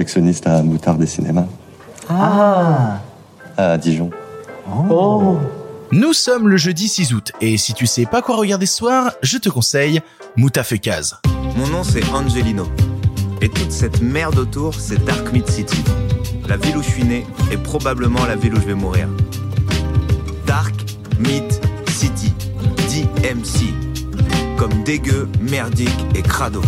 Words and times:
projectionniste 0.00 0.46
à 0.46 0.62
Moutarde 0.62 0.98
des 0.98 1.06
Cinémas. 1.06 1.44
Ah 2.08 3.00
À 3.58 3.76
Dijon. 3.76 4.08
Oh 4.88 5.36
Nous 5.92 6.14
sommes 6.14 6.48
le 6.48 6.56
jeudi 6.56 6.88
6 6.88 7.12
août, 7.12 7.32
et 7.42 7.58
si 7.58 7.74
tu 7.74 7.86
sais 7.86 8.06
pas 8.06 8.22
quoi 8.22 8.36
regarder 8.36 8.64
ce 8.64 8.78
soir, 8.78 9.12
je 9.22 9.36
te 9.36 9.50
conseille 9.50 10.00
Moutafekaz. 10.36 11.16
Mon 11.54 11.66
nom 11.66 11.84
c'est 11.84 12.02
Angelino. 12.14 12.66
Et 13.42 13.50
toute 13.50 13.72
cette 13.72 14.00
merde 14.00 14.38
autour, 14.38 14.74
c'est 14.74 15.04
Dark 15.04 15.34
Meat 15.34 15.50
City. 15.50 15.84
La 16.48 16.56
ville 16.56 16.78
où 16.78 16.82
je 16.82 16.88
suis 16.88 17.04
né 17.04 17.26
et 17.52 17.58
probablement 17.58 18.24
la 18.24 18.36
ville 18.36 18.54
où 18.54 18.60
je 18.60 18.66
vais 18.68 18.74
mourir. 18.74 19.06
Dark 20.46 20.74
Meat 21.18 21.60
City. 21.90 22.32
DMC. 22.88 23.74
Comme 24.56 24.82
dégueu, 24.82 25.28
merdique 25.42 26.06
et 26.14 26.22
crado. 26.22 26.62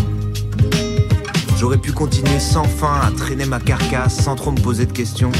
J'aurais 1.62 1.78
pu 1.78 1.92
continuer 1.92 2.40
sans 2.40 2.64
fin 2.64 2.92
à 3.06 3.12
traîner 3.12 3.44
ma 3.44 3.60
carcasse 3.60 4.20
sans 4.20 4.34
trop 4.34 4.50
me 4.50 4.60
poser 4.60 4.84
de 4.84 4.90
questions. 4.90 5.30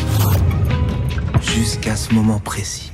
Jusqu'à 1.41 1.97
ce 1.97 2.15
moment 2.15 2.39
précis. 2.39 2.92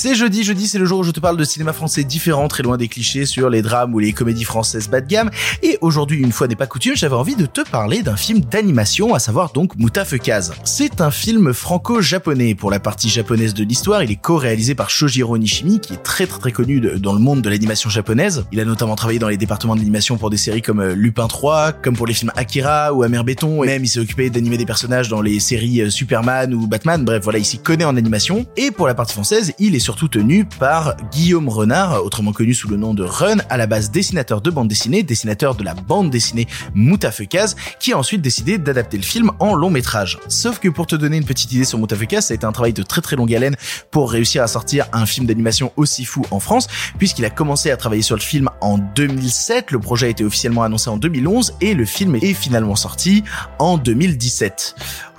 C'est 0.00 0.14
jeudi, 0.14 0.44
jeudi 0.44 0.68
c'est 0.68 0.78
le 0.78 0.84
jour 0.84 1.00
où 1.00 1.02
je 1.02 1.10
te 1.10 1.18
parle 1.18 1.36
de 1.36 1.42
cinéma 1.42 1.72
français 1.72 2.04
différent, 2.04 2.46
très 2.46 2.62
loin 2.62 2.76
des 2.76 2.86
clichés 2.86 3.26
sur 3.26 3.50
les 3.50 3.62
drames 3.62 3.92
ou 3.92 3.98
les 3.98 4.12
comédies 4.12 4.44
françaises 4.44 4.88
bas 4.88 5.00
de 5.00 5.08
gamme. 5.08 5.28
Et 5.64 5.76
aujourd'hui, 5.80 6.20
une 6.20 6.30
fois 6.30 6.46
n'est 6.46 6.54
pas 6.54 6.68
coutume, 6.68 6.94
j'avais 6.94 7.16
envie 7.16 7.34
de 7.34 7.46
te 7.46 7.68
parler 7.68 8.02
d'un 8.02 8.14
film 8.14 8.38
d'animation, 8.38 9.12
à 9.12 9.18
savoir 9.18 9.50
donc 9.50 9.74
Mutafukaz. 9.74 10.52
C'est 10.62 11.00
un 11.00 11.10
film 11.10 11.52
franco-japonais. 11.52 12.54
Pour 12.54 12.70
la 12.70 12.78
partie 12.78 13.08
japonaise 13.08 13.54
de 13.54 13.64
l'histoire, 13.64 14.04
il 14.04 14.12
est 14.12 14.22
co-réalisé 14.22 14.76
par 14.76 14.88
Shojiro 14.88 15.36
Nishimi, 15.36 15.80
qui 15.80 15.94
est 15.94 16.02
très 16.04 16.28
très 16.28 16.38
très 16.38 16.52
connu 16.52 16.78
dans 16.80 17.12
le 17.12 17.18
monde 17.18 17.42
de 17.42 17.50
l'animation 17.50 17.90
japonaise. 17.90 18.44
Il 18.52 18.60
a 18.60 18.64
notamment 18.64 18.94
travaillé 18.94 19.18
dans 19.18 19.28
les 19.28 19.36
départements 19.36 19.74
de 19.74 19.80
l'animation 19.80 20.16
pour 20.16 20.30
des 20.30 20.36
séries 20.36 20.62
comme 20.62 20.78
euh, 20.78 20.94
Lupin 20.94 21.26
3, 21.26 21.72
comme 21.72 21.96
pour 21.96 22.06
les 22.06 22.14
films 22.14 22.30
Akira 22.36 22.92
ou 22.92 23.02
Amer 23.02 23.24
Béton, 23.24 23.64
et 23.64 23.66
même 23.66 23.82
il 23.82 23.88
s'est 23.88 23.98
occupé 23.98 24.30
d'animer 24.30 24.58
des 24.58 24.66
personnages 24.66 25.08
dans 25.08 25.22
les 25.22 25.40
séries 25.40 25.80
euh, 25.80 25.90
Superman 25.90 26.54
ou 26.54 26.68
Batman. 26.68 27.04
Bref, 27.04 27.24
voilà, 27.24 27.40
il 27.40 27.44
s'y 27.44 27.58
connaît 27.58 27.84
en 27.84 27.96
animation. 27.96 28.46
Et 28.56 28.70
pour 28.70 28.86
la 28.86 28.94
partie 28.94 29.14
française, 29.14 29.54
il 29.58 29.74
est 29.74 29.87
surtout 29.88 30.08
tenu 30.08 30.44
par 30.44 30.98
Guillaume 31.12 31.48
Renard, 31.48 32.04
autrement 32.04 32.32
connu 32.32 32.52
sous 32.52 32.68
le 32.68 32.76
nom 32.76 32.92
de 32.92 33.04
Run, 33.04 33.38
à 33.48 33.56
la 33.56 33.66
base 33.66 33.90
dessinateur 33.90 34.42
de 34.42 34.50
bande 34.50 34.68
dessinée, 34.68 35.02
dessinateur 35.02 35.54
de 35.54 35.64
la 35.64 35.72
bande 35.72 36.10
dessinée 36.10 36.46
Moutafekaz, 36.74 37.56
qui 37.80 37.94
a 37.94 37.98
ensuite 37.98 38.20
décidé 38.20 38.58
d'adapter 38.58 38.98
le 38.98 39.02
film 39.02 39.30
en 39.38 39.54
long 39.54 39.70
métrage. 39.70 40.18
Sauf 40.28 40.58
que 40.58 40.68
pour 40.68 40.86
te 40.86 40.94
donner 40.94 41.16
une 41.16 41.24
petite 41.24 41.52
idée 41.52 41.64
sur 41.64 41.78
Moutafekaz, 41.78 42.26
ça 42.26 42.32
a 42.32 42.34
été 42.34 42.44
un 42.44 42.52
travail 42.52 42.74
de 42.74 42.82
très 42.82 43.00
très 43.00 43.16
longue 43.16 43.34
haleine 43.34 43.56
pour 43.90 44.12
réussir 44.12 44.42
à 44.42 44.46
sortir 44.46 44.84
un 44.92 45.06
film 45.06 45.26
d'animation 45.26 45.72
aussi 45.76 46.04
fou 46.04 46.22
en 46.30 46.38
France, 46.38 46.66
puisqu'il 46.98 47.24
a 47.24 47.30
commencé 47.30 47.70
à 47.70 47.78
travailler 47.78 48.02
sur 48.02 48.16
le 48.16 48.20
film 48.20 48.50
en 48.60 48.76
2007, 48.76 49.70
le 49.70 49.78
projet 49.78 50.08
a 50.08 50.10
été 50.10 50.22
officiellement 50.22 50.64
annoncé 50.64 50.90
en 50.90 50.98
2011 50.98 51.54
et 51.62 51.72
le 51.72 51.86
film 51.86 52.14
est 52.16 52.34
finalement 52.34 52.76
sorti 52.76 53.24
en 53.58 53.78
2017. 53.78 54.74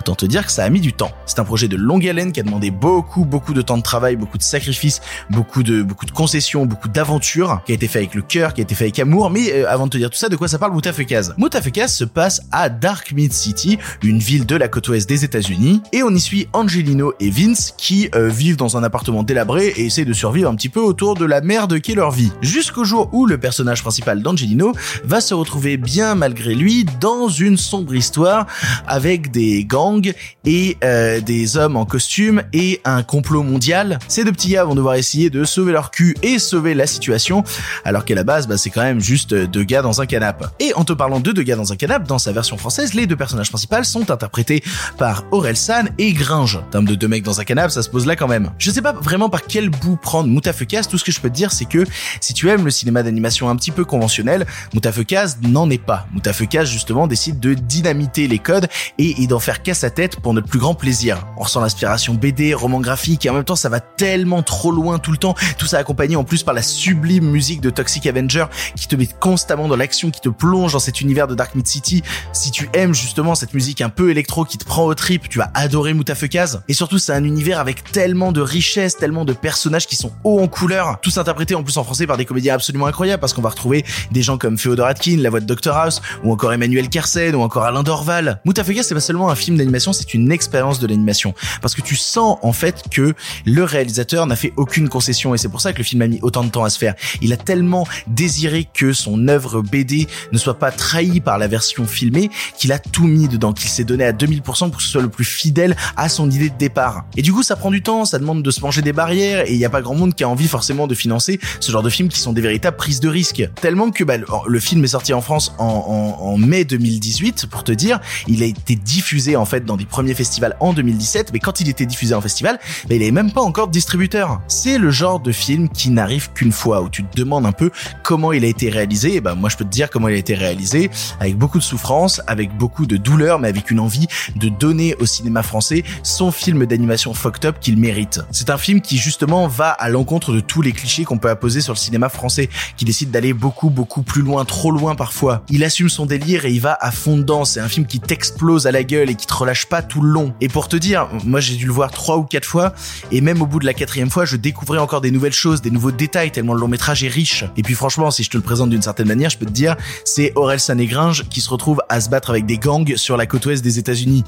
Autant 0.10 0.16
te 0.16 0.26
dire 0.26 0.44
que 0.44 0.52
ça 0.52 0.64
a 0.64 0.70
mis 0.72 0.80
du 0.80 0.92
temps. 0.92 1.12
C'est 1.28 1.38
un 1.38 1.44
projet 1.44 1.68
de 1.68 1.76
longue 1.76 2.08
haleine 2.08 2.32
qui 2.32 2.40
a 2.40 2.44
demandé 2.44 2.72
beaucoup, 2.72 3.26
beaucoup 3.26 3.54
de 3.54 3.62
temps 3.62 3.78
de 3.78 3.84
travail, 3.84 4.16
beaucoup 4.16 4.40
de 4.40 4.44
sacrifices, 4.44 5.02
beaucoup 5.30 5.62
de, 5.62 5.84
beaucoup 5.84 6.08
de 6.08 6.12
concessions, 6.12 6.66
beaucoup 6.66 6.88
d'aventures, 6.88 7.62
qui 7.64 7.74
a 7.74 7.76
été 7.76 7.88
fait 7.88 8.00
avec 8.00 8.16
le 8.16 8.24
cœur, 8.24 8.56
qui 8.56 8.62
a 8.62 8.64
été 8.64 8.74
fait 8.74 8.86
avec 8.86 8.98
amour. 8.98 9.30
Mais 9.30 9.54
euh, 9.54 9.70
avant 9.70 9.86
de 9.86 9.92
te 9.92 10.00
dire 10.00 10.10
tout 10.10 10.18
ça, 10.18 10.28
de 10.28 10.36
quoi 10.36 10.48
ça 10.48 10.58
parle 10.58 10.74
Moutafekaz 10.74 11.36
Moutafekaz 11.38 11.94
se 11.94 12.06
passe 12.06 12.42
à 12.52 12.70
Dark 12.70 13.12
Mid 13.12 13.32
City, 13.34 13.78
une 14.02 14.18
ville 14.18 14.48
de 14.48 14.56
la 14.56 14.68
côte 14.68 14.88
ouest 14.88 15.08
des 15.08 15.24
États-Unis, 15.24 15.84
et 15.94 16.02
on 16.02 16.10
y 16.10 16.20
suit 16.20 16.48
Angelino 16.54 17.14
et 17.20 17.30
Vince 17.30 17.76
qui 17.78 18.10
euh, 18.16 18.30
vivent 18.30 18.58
dans 18.58 18.78
un 18.78 18.84
appartement 18.84 19.22
délabré 19.22 19.68
et 19.68 19.86
essaient 19.86 20.06
de 20.06 20.14
survivre 20.14 20.50
un 20.50 20.56
petit 20.56 20.70
peu 20.70 20.82
autour 20.82 21.14
de 21.14 21.26
la 21.26 21.42
merde 21.42 21.80
qu'est 21.82 21.94
leur 21.94 22.10
vie. 22.10 22.32
Jusqu'au 22.42 22.84
jour 22.84 23.10
où 23.12 23.28
le 23.28 23.38
personnage 23.38 23.84
principal 23.84 24.24
d'Angelino 24.24 24.74
va 25.04 25.22
se 25.22 25.36
retrouver 25.36 25.78
bien 25.78 26.16
malgré 26.16 26.56
lui 26.56 26.88
dans 27.00 27.28
une 27.28 27.58
sombre 27.58 27.94
histoire 27.94 28.48
avec 28.88 29.30
des 29.30 29.66
gangs 29.66 29.99
et 30.46 30.78
euh, 30.84 31.22
des 31.22 31.58
hommes 31.58 31.76
en 31.76 31.86
costume 31.86 32.44
et 32.54 32.82
un 32.86 33.04
complot 33.04 33.44
mondial. 33.44 34.00
Ces 34.08 34.24
deux 34.24 34.32
petits 34.32 34.50
gars 34.50 34.64
vont 34.64 34.76
devoir 34.76 34.96
essayer 34.96 35.30
de 35.30 35.44
sauver 35.44 35.72
leur 35.72 35.92
cul 35.92 36.16
et 36.24 36.40
sauver 36.40 36.74
la 36.74 36.88
situation, 36.88 37.44
alors 37.86 38.06
qu'à 38.06 38.16
la 38.16 38.24
base, 38.24 38.48
bah, 38.48 38.58
c'est 38.58 38.70
quand 38.70 38.82
même 38.82 39.00
juste 39.00 39.34
deux 39.34 39.64
gars 39.64 39.82
dans 39.82 40.02
un 40.02 40.06
canapé. 40.06 40.46
Et 40.60 40.74
en 40.74 40.84
te 40.84 40.94
parlant 40.94 41.20
de 41.20 41.32
deux 41.32 41.44
gars 41.44 41.56
dans 41.56 41.72
un 41.72 41.76
canapé, 41.76 42.06
dans 42.08 42.20
sa 42.20 42.32
version 42.32 42.58
française, 42.58 42.94
les 42.94 43.08
deux 43.08 43.16
personnages 43.16 43.50
principaux 43.50 43.84
sont 43.84 44.12
interprétés 44.12 44.64
par 44.98 45.24
Aurel 45.32 45.56
San 45.56 45.90
et 45.98 46.14
Gringe. 46.14 46.58
En 46.58 46.72
termes 46.72 46.86
de 46.86 46.96
deux 46.96 47.08
mecs 47.08 47.24
dans 47.24 47.40
un 47.40 47.44
canapé, 47.44 47.72
ça 47.72 47.84
se 47.84 47.90
pose 47.90 48.06
là 48.06 48.16
quand 48.16 48.28
même. 48.28 48.52
Je 48.58 48.72
sais 48.72 48.82
pas 48.82 48.94
vraiment 48.94 49.30
par 49.30 49.44
quel 49.44 49.70
bout 49.70 49.96
prendre 49.96 50.30
Moutafekaz, 50.30 50.88
tout 50.88 50.98
ce 50.98 51.04
que 51.04 51.12
je 51.12 51.20
peux 51.20 51.30
te 51.30 51.36
dire, 51.36 51.52
c'est 51.52 51.66
que 51.66 51.86
si 52.22 52.34
tu 52.34 52.50
aimes 52.50 52.66
le 52.66 52.72
cinéma 52.72 53.04
d'animation 53.04 53.50
un 53.50 53.56
petit 53.56 53.72
peu 53.72 53.86
conventionnel, 53.86 54.46
Moutafekaz 54.74 55.38
n'en 55.42 55.70
est 55.70 55.84
pas. 55.84 56.08
Moutafekaz, 56.14 56.66
justement, 56.66 57.08
décide 57.08 57.40
de 57.40 57.54
dynamiter 57.54 58.28
les 58.28 58.40
codes 58.40 58.68
et, 58.98 59.22
et 59.22 59.28
d'en 59.28 59.40
faire 59.40 59.62
qu'à 59.62 59.74
sa 59.80 59.90
tête 59.90 60.20
pour 60.20 60.34
notre 60.34 60.48
plus 60.48 60.60
grand 60.60 60.76
plaisir. 60.76 61.26
On 61.38 61.44
ressent 61.44 61.62
l'inspiration 61.62 62.14
BD, 62.14 62.54
roman 62.54 62.82
graphique, 62.82 63.26
et 63.26 63.30
en 63.30 63.34
même 63.34 63.46
temps, 63.46 63.56
ça 63.56 63.70
va 63.70 63.80
tellement 63.80 64.44
trop 64.44 64.72
loin 64.72 65.00
tout 65.00 65.12
le 65.12 65.18
temps. 65.18 65.36
Tout 65.58 65.66
ça 65.66 65.78
accompagné 65.78 66.16
en 66.16 66.24
plus 66.24 66.44
par 66.44 66.54
la 66.54 66.62
sublime 66.62 67.30
musique 67.30 67.62
de 67.62 67.70
Toxic 67.70 68.06
Avenger 68.06 68.46
qui 68.76 68.88
te 68.88 68.96
met 68.96 69.08
constamment 69.20 69.68
dans 69.68 69.76
l'action, 69.76 70.12
qui 70.12 70.22
te 70.22 70.30
plonge 70.30 70.74
dans 70.74 70.80
cet 70.80 71.02
univers 71.02 71.28
de 71.28 71.36
Dark 71.36 71.56
Mid 71.56 71.68
City. 71.68 72.04
Si 72.34 72.52
tu 72.52 72.70
aimes 72.74 72.94
justement 72.94 73.36
cette 73.36 73.54
musique 73.54 73.82
un 73.82 73.90
peu 73.90 74.12
électro 74.12 74.46
qui 74.46 74.58
te 74.58 74.66
prend 74.66 74.84
au 74.84 74.94
trip, 74.94 75.30
tu 75.30 75.38
vas 75.38 75.50
adorer 75.54 75.94
Moutafekaz. 75.94 76.62
Et 76.68 76.74
surtout, 76.74 76.98
c'est 76.98 77.14
un 77.14 77.24
univers 77.24 77.60
avec 77.60 77.92
tellement 77.92 78.32
de 78.32 78.42
richesse, 78.42 78.98
tellement 78.98 79.26
de 79.26 79.34
personnages 79.34 79.88
qui 79.88 79.96
sont 79.96 80.12
hauts 80.24 80.40
en 80.42 80.48
couleur, 80.48 81.00
tous 81.02 81.18
interprétés 81.18 81.56
en 81.56 81.64
plus 81.64 81.78
en 81.78 81.84
français 81.84 82.06
par 82.06 82.18
des 82.18 82.26
comédiens 82.26 82.56
absolument 82.56 82.88
incroyables 82.88 83.22
parce 83.22 83.34
qu'on 83.34 83.42
va 83.42 83.50
retrouver 83.50 83.86
des 84.12 84.22
gens 84.22 84.38
comme 84.38 84.58
Féodor 84.58 84.88
Atkin, 84.88 85.18
la 85.18 85.30
voix 85.30 85.40
de 85.40 85.46
Dr 85.46 85.76
House, 85.76 86.02
ou 86.24 86.32
encore 86.32 86.54
Emmanuel 86.54 86.90
Kersen, 86.90 87.36
ou 87.36 87.42
encore 87.42 87.64
Alain 87.64 87.84
Dorval. 87.84 88.42
Moutafekaz, 88.46 88.84
c'est 88.84 88.96
pas 88.96 89.00
seulement 89.00 89.30
un 89.30 89.36
film 89.36 89.58
d'animation, 89.58 89.69
c'est 89.94 90.14
une 90.14 90.32
expérience 90.32 90.80
de 90.80 90.88
l'animation. 90.88 91.34
Parce 91.62 91.76
que 91.76 91.82
tu 91.82 91.96
sens 91.96 92.38
en 92.42 92.54
fait 92.54 92.84
que 92.92 93.14
le 93.46 93.64
réalisateur 93.64 94.26
n'a 94.28 94.36
fait 94.36 94.54
aucune 94.58 94.90
concession 94.90 95.34
et 95.36 95.38
c'est 95.38 95.50
pour 95.50 95.62
ça 95.62 95.74
que 95.74 95.78
le 95.80 95.84
film 95.84 96.02
a 96.02 96.08
mis 96.08 96.20
autant 96.22 96.44
de 96.44 96.50
temps 96.50 96.64
à 96.64 96.70
se 96.70 96.78
faire. 96.78 96.96
Il 97.22 97.34
a 97.34 97.38
tellement 97.38 97.88
désiré 98.08 98.68
que 98.74 98.94
son 98.94 99.28
œuvre 99.28 99.62
BD 99.62 100.08
ne 100.32 100.38
soit 100.38 100.58
pas 100.60 100.72
trahie 100.72 101.20
par 101.20 101.38
la 101.38 101.48
version 101.48 101.86
filmée 101.86 102.30
qu'il 102.58 102.72
a 102.72 102.80
tout 102.80 103.06
mis 103.08 103.28
dedans, 103.28 103.54
qu'il 103.54 103.70
s'est 103.70 103.84
donné 103.84 104.04
à 104.06 104.12
2000% 104.12 104.42
pour 104.70 104.78
que 104.78 104.84
ce 104.84 104.90
soit 104.90 105.02
le 105.02 105.10
plus 105.10 105.26
fidèle 105.26 105.76
à 105.98 106.10
son 106.10 106.30
idée 106.30 106.50
de 106.50 106.58
départ. 106.58 107.06
Et 107.18 107.22
du 107.22 107.34
coup, 107.34 107.44
ça 107.44 107.56
prend 107.56 107.72
du 107.72 107.82
temps, 107.82 108.06
ça 108.06 108.20
demande 108.20 108.44
de 108.44 108.52
se 108.52 108.62
manger 108.62 108.82
des 108.82 108.94
barrières 108.94 109.48
et 109.48 109.54
il 109.54 109.58
n'y 109.58 109.66
a 109.66 109.70
pas 109.70 109.82
grand 109.82 109.96
monde 109.96 110.14
qui 110.16 110.24
a 110.24 110.30
envie 110.30 110.48
forcément 110.48 110.88
de 110.88 110.96
financer 110.96 111.40
ce 111.60 111.72
genre 111.72 111.84
de 111.84 111.90
films 111.90 112.10
qui 112.10 112.20
sont 112.20 112.34
des 112.34 112.42
véritables 112.42 112.78
prises 112.78 113.00
de 113.00 113.10
risques. 113.10 113.44
Tellement 113.62 113.92
que 113.92 114.04
bah, 114.04 114.16
le- 114.18 114.60
film 114.60 114.84
est 114.84 114.88
sorti 114.88 115.14
en 115.14 115.22
France 115.22 115.54
en 115.58 116.38
mai 116.38 116.66
2018, 116.66 117.46
pour 117.48 117.64
te 117.64 117.72
dire, 117.72 118.00
il 118.28 118.44
a 118.44 118.46
été 118.46 118.76
diffusé 118.76 119.36
en 119.36 119.46
fait 119.46 119.59
dans 119.66 119.78
des 119.78 119.86
premiers 119.86 120.14
festivals 120.14 120.56
en 120.60 120.74
2017, 120.74 121.32
mais 121.34 121.40
quand 121.40 121.62
il 121.62 121.70
était 121.70 121.86
diffusé 121.86 122.14
en 122.14 122.22
festival, 122.22 122.60
il 122.90 123.02
avait 123.02 123.12
même 123.12 123.32
pas 123.32 123.42
encore 123.42 123.68
distributeur. 123.68 124.42
C'est 124.48 124.78
le 124.78 124.92
genre 124.92 125.20
de 125.20 125.32
film 125.32 125.70
qui 125.70 125.90
n'arrive 125.90 126.32
qu'une 126.34 126.52
fois, 126.52 126.82
où 126.82 126.90
tu 126.90 127.04
te 127.04 127.18
demandes 127.18 127.46
un 127.46 127.52
peu 127.52 127.72
comment 128.04 128.32
il 128.32 128.44
a 128.44 128.48
été 128.48 128.70
réalisé, 128.70 129.16
et 129.16 129.22
bah 129.22 129.36
moi 129.36 129.50
je 129.50 129.58
peux 129.58 129.66
te 129.66 129.70
dire 129.70 129.90
comment 129.90 130.08
il 130.08 130.16
a 130.16 130.18
été 130.18 130.36
réalisé, 130.36 130.90
avec 131.20 131.38
beaucoup 131.38 131.60
de 131.60 131.64
souffrance, 131.64 132.22
avec 132.28 132.56
beaucoup 132.58 132.86
de 132.86 132.98
douleur, 132.98 133.40
mais 133.40 133.48
avec 133.48 133.72
une 133.72 133.80
envie 133.80 134.08
de 134.36 134.50
donner 134.50 134.96
au 134.96 135.06
cinéma 135.06 135.44
français 135.44 135.84
son 136.04 136.32
film 136.32 136.66
d'animation 136.66 137.14
fucked 137.14 137.46
up 137.46 137.58
qu'il 137.60 137.78
mérite. 137.78 138.22
C'est 138.32 138.50
un 138.50 138.58
film 138.58 138.82
qui 138.82 138.98
justement 138.98 139.48
va 139.48 139.70
à 139.70 139.90
l'encontre 139.90 140.34
de 140.34 140.40
tous 140.40 140.62
les 140.62 140.72
clichés 140.72 141.06
qu'on 141.06 141.18
peut 141.18 141.30
apposer 141.30 141.62
sur 141.62 141.74
le 141.74 141.80
cinéma 141.80 142.10
français, 142.10 142.50
qui 142.78 142.86
décide 142.86 143.12
d'aller 143.12 143.34
beaucoup 143.34 143.70
beaucoup 143.70 144.04
plus 144.04 144.22
loin, 144.22 144.46
trop 144.46 144.72
loin 144.72 144.96
parfois. 144.96 145.44
Il 145.50 145.64
assume 145.64 145.90
son 145.90 146.06
délire 146.06 146.46
et 146.46 146.52
il 146.52 146.62
va 146.62 146.78
à 146.80 146.92
fond 146.92 147.18
dedans. 147.18 147.46
C'est 147.46 147.60
un 147.60 147.68
film 147.68 147.86
qui 147.86 148.00
t'explose 148.00 148.68
à 148.68 148.72
la 148.72 148.84
gueule 148.84 149.10
et 149.10 149.16
qui 149.16 149.28
te 149.28 149.34
relâche 149.34 149.49
pas 149.70 149.82
tout 149.82 150.02
le 150.02 150.10
long. 150.10 150.34
Et 150.42 150.48
pour 150.48 150.68
te 150.68 150.76
dire, 150.76 151.08
moi 151.26 151.40
j'ai 151.40 151.56
dû 151.56 151.66
le 151.66 151.72
voir 151.72 151.92
trois 151.92 152.18
ou 152.18 152.24
quatre 152.24 152.46
fois, 152.46 152.74
et 153.12 153.22
même 153.22 153.42
au 153.42 153.46
bout 153.46 153.60
de 153.60 153.66
la 153.66 153.74
quatrième 153.74 154.10
fois, 154.10 154.26
je 154.26 154.36
découvrais 154.36 154.80
encore 154.80 155.02
des 155.02 155.12
nouvelles 155.12 155.34
choses, 155.34 155.62
des 155.62 155.72
nouveaux 155.72 155.92
détails, 155.92 156.32
tellement 156.32 156.54
le 156.54 156.62
long 156.62 156.68
métrage 156.68 157.04
est 157.04 157.10
riche. 157.10 157.46
Et 157.58 157.64
puis 157.64 157.74
franchement, 157.74 158.12
si 158.12 158.24
je 158.24 158.30
te 158.30 158.38
le 158.38 158.44
présente 158.44 158.70
d'une 158.70 158.82
certaine 158.82 159.08
manière, 159.08 159.30
je 159.30 159.38
peux 159.38 159.46
te 159.46 159.52
dire, 159.52 159.76
c'est 160.06 160.34
Aurel 160.36 160.60
San 160.60 160.80
et 160.80 160.88
Gringe 160.88 161.28
qui 161.30 161.42
se 161.42 161.50
retrouvent 161.50 161.82
à 161.90 162.02
se 162.02 162.10
battre 162.10 162.30
avec 162.30 162.46
des 162.46 162.58
gangs 162.58 162.96
sur 162.96 163.18
la 163.18 163.26
côte 163.26 163.46
ouest 163.46 163.64
des 163.64 163.80
États-Unis. 163.80 164.24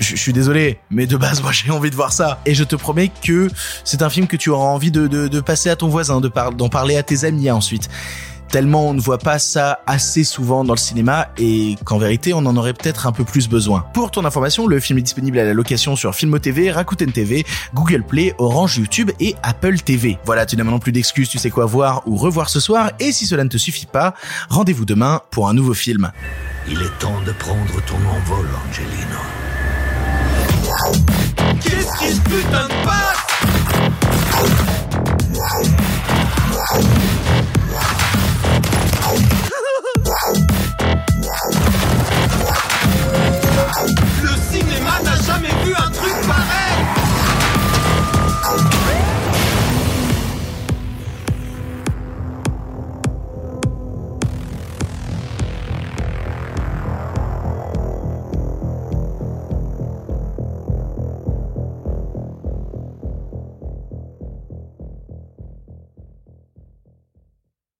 Je, 0.00 0.16
suis 0.16 0.32
désolé, 0.32 0.78
mais 0.90 1.06
de 1.06 1.16
base, 1.16 1.42
moi 1.42 1.52
j'ai 1.52 1.70
envie 1.70 1.90
de 1.90 1.96
voir 1.96 2.12
ça. 2.12 2.40
Et 2.46 2.54
je 2.54 2.64
te 2.64 2.76
promets 2.76 3.10
que 3.22 3.48
c'est 3.84 4.02
un 4.02 4.10
film 4.10 4.26
que 4.26 4.36
tu 4.36 4.50
auras 4.50 4.66
envie 4.66 4.90
de, 4.90 5.40
passer 5.40 5.68
à 5.68 5.76
ton 5.76 5.88
voisin, 5.88 6.20
d'en 6.20 6.68
parler 6.68 6.96
à 6.96 7.02
tes 7.02 7.24
amis 7.24 7.50
ensuite. 7.50 7.88
Tellement 8.48 8.88
on 8.88 8.94
ne 8.94 9.00
voit 9.00 9.18
pas 9.18 9.38
ça 9.38 9.80
assez 9.86 10.24
souvent 10.24 10.64
dans 10.64 10.74
le 10.74 10.78
cinéma 10.78 11.28
et 11.38 11.76
qu'en 11.84 11.98
vérité 11.98 12.32
on 12.34 12.38
en 12.38 12.56
aurait 12.56 12.74
peut-être 12.74 13.06
un 13.06 13.12
peu 13.12 13.24
plus 13.24 13.48
besoin. 13.48 13.84
Pour 13.94 14.10
ton 14.10 14.24
information, 14.24 14.66
le 14.66 14.80
film 14.80 14.98
est 14.98 15.02
disponible 15.02 15.38
à 15.38 15.44
la 15.44 15.54
location 15.54 15.96
sur 15.96 16.14
Filmo 16.14 16.38
TV, 16.38 16.70
Rakuten 16.70 17.12
TV, 17.12 17.44
Google 17.74 18.04
Play, 18.04 18.34
Orange 18.38 18.78
YouTube 18.78 19.10
et 19.20 19.34
Apple 19.42 19.78
TV. 19.78 20.18
Voilà, 20.24 20.46
tu 20.46 20.56
n'as 20.56 20.64
maintenant 20.64 20.78
plus 20.78 20.92
d'excuses, 20.92 21.28
tu 21.28 21.38
sais 21.38 21.50
quoi 21.50 21.66
voir 21.66 22.02
ou 22.06 22.16
revoir 22.16 22.48
ce 22.48 22.60
soir 22.60 22.90
et 23.00 23.12
si 23.12 23.26
cela 23.26 23.44
ne 23.44 23.48
te 23.48 23.58
suffit 23.58 23.86
pas, 23.86 24.14
rendez-vous 24.48 24.84
demain 24.84 25.20
pour 25.30 25.48
un 25.48 25.54
nouveau 25.54 25.74
film. 25.74 26.10
Il 26.68 26.80
est 26.80 26.98
temps 26.98 27.20
de 27.26 27.32
prendre 27.32 27.74
ton 27.86 27.96
envol, 27.96 28.46
Angelino. 28.68 29.20
Qu'est-ce 31.60 31.98
qui 31.98 32.12
se 32.14 32.20
putain 32.22 32.68
de 32.68 32.84
passe? 32.84 33.24